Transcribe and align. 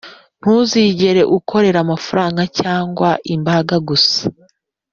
ntuzigere 0.39 1.21
ukorera 1.37 1.77
amafaranga 1.85 2.41
cyangwa 2.59 3.09
imbaraga 3.35 3.75
gusa. 3.87 4.19